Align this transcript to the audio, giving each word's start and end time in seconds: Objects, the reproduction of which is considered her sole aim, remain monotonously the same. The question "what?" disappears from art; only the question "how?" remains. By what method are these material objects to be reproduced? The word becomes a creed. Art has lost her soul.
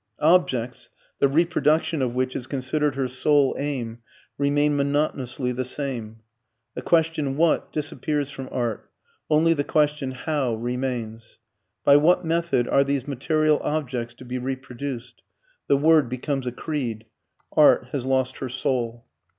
Objects, 0.23 0.89
the 1.19 1.27
reproduction 1.27 2.01
of 2.01 2.15
which 2.15 2.35
is 2.35 2.47
considered 2.47 2.95
her 2.95 3.07
sole 3.07 3.55
aim, 3.59 3.99
remain 4.35 4.75
monotonously 4.75 5.51
the 5.51 5.63
same. 5.63 6.21
The 6.73 6.81
question 6.81 7.37
"what?" 7.37 7.71
disappears 7.71 8.31
from 8.31 8.49
art; 8.51 8.89
only 9.29 9.53
the 9.53 9.63
question 9.63 10.13
"how?" 10.13 10.55
remains. 10.55 11.37
By 11.83 11.97
what 11.97 12.25
method 12.25 12.67
are 12.67 12.83
these 12.83 13.07
material 13.07 13.59
objects 13.63 14.15
to 14.15 14.25
be 14.25 14.39
reproduced? 14.39 15.21
The 15.67 15.77
word 15.77 16.09
becomes 16.09 16.47
a 16.47 16.51
creed. 16.51 17.05
Art 17.51 17.89
has 17.91 18.03
lost 18.03 18.37
her 18.39 18.49
soul. 18.49 19.05